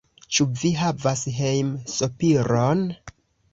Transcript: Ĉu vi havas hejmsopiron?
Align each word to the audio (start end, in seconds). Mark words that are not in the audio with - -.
Ĉu 0.37 0.45
vi 0.61 0.71
havas 0.79 1.21
hejmsopiron? 1.37 2.85